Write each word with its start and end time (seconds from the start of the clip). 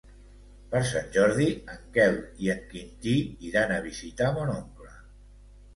Per 0.71 0.79
Sant 0.91 1.11
Jordi 1.17 1.47
en 1.65 1.77
Quel 1.99 2.17
i 2.47 2.49
en 2.55 2.65
Quintí 2.73 3.15
iran 3.53 3.79
a 3.79 3.83
visitar 3.91 4.33
mon 4.41 4.55
oncle. 4.59 4.93